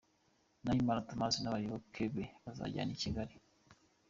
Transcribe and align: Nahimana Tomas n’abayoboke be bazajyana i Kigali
Nahimana 0.63 1.05
Tomas 1.07 1.33
n’abayoboke 1.39 2.03
be 2.13 2.23
bazajyana 2.43 2.91
i 2.95 3.01
Kigali 3.03 3.33